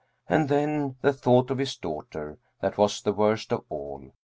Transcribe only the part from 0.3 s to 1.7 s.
then the thought of